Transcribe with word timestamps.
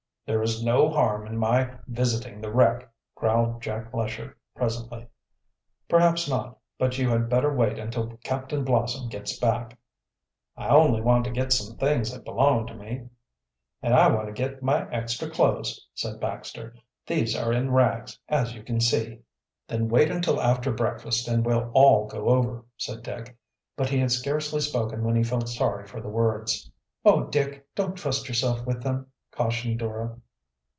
"There 0.23 0.43
is 0.43 0.63
no 0.63 0.89
harm 0.89 1.27
in 1.27 1.37
my 1.37 1.77
visiting 1.87 2.39
the 2.39 2.53
wreck," 2.53 2.89
growled 3.15 3.61
Jack 3.61 3.93
Lesher 3.93 4.37
presently. 4.55 5.07
"Perhaps 5.89 6.29
not, 6.29 6.57
but 6.77 6.97
you 6.97 7.09
had 7.09 7.27
better 7.27 7.53
wait 7.53 7.77
until 7.77 8.15
Captain 8.23 8.63
Blossom 8.63 9.09
gets 9.09 9.37
back." 9.37 9.77
"I 10.55 10.69
only 10.69 11.01
want 11.01 11.25
to 11.25 11.31
get 11.31 11.51
some 11.51 11.75
things 11.75 12.13
that 12.13 12.23
belong 12.23 12.65
to 12.67 12.73
me." 12.73 13.09
"And 13.81 13.93
I 13.93 14.07
want 14.07 14.27
to 14.27 14.31
get 14.31 14.63
my 14.63 14.89
extra 14.89 15.29
clothes," 15.29 15.85
said 15.95 16.21
Baxter. 16.21 16.75
"These 17.05 17.35
are 17.35 17.51
in 17.51 17.71
rags, 17.71 18.17
as 18.29 18.53
you 18.55 18.63
can 18.63 18.79
see." 18.79 19.19
"Then 19.67 19.89
wait 19.89 20.09
until 20.09 20.39
after 20.39 20.71
breakfast 20.71 21.27
and 21.27 21.45
we'll 21.45 21.69
all 21.73 22.07
go 22.07 22.29
over," 22.29 22.63
said 22.77 23.03
Dick, 23.03 23.35
but 23.75 23.89
he 23.89 23.99
had 23.99 24.11
scarcely 24.13 24.61
spoken 24.61 25.03
when 25.03 25.17
he 25.17 25.23
felt 25.23 25.49
sorry 25.49 25.85
for 25.87 25.99
the 25.99 26.07
words. 26.09 26.71
"Oh, 27.03 27.25
Dick, 27.25 27.67
don't 27.75 27.97
trust 27.97 28.29
yourself 28.29 28.65
with 28.65 28.81
them!" 28.81 29.07
cautioned 29.33 29.79
Dora. 29.79 30.19